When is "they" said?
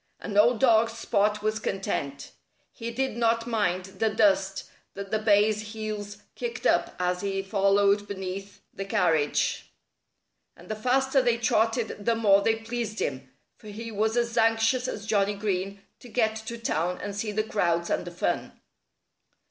11.21-11.37, 12.41-12.55